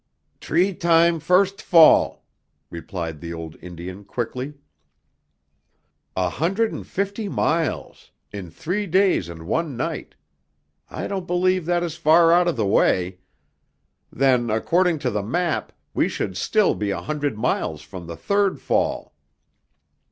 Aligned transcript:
"T'ree 0.39 0.73
time 0.73 1.19
first 1.19 1.61
fall," 1.61 2.25
replied 2.71 3.21
the 3.21 3.31
old 3.33 3.55
Indian 3.61 4.03
quickly. 4.03 4.55
"A 6.17 6.27
hundred 6.27 6.73
and 6.73 6.87
fifty 6.87 7.29
miles 7.29 8.09
in 8.33 8.49
three 8.49 8.87
days 8.87 9.29
and 9.29 9.43
one 9.45 9.77
night. 9.77 10.15
I 10.89 11.05
don't 11.05 11.27
believe 11.27 11.67
that 11.67 11.83
is 11.83 11.97
far 11.97 12.31
out 12.31 12.47
of 12.47 12.55
the 12.55 12.65
way. 12.65 13.19
Then, 14.11 14.49
according 14.49 14.97
to 15.05 15.11
the 15.11 15.21
map, 15.21 15.71
we 15.93 16.09
should 16.09 16.35
still 16.35 16.73
be 16.73 16.89
a 16.89 17.01
hundred 17.03 17.37
miles 17.37 17.83
from 17.83 18.07
the 18.07 18.17
third 18.17 18.59
fall." 18.59 19.13